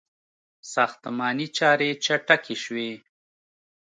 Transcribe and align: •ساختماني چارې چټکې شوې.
•ساختماني 0.73 1.47
چارې 1.57 1.89
چټکې 2.05 2.55
شوې. 2.63 2.91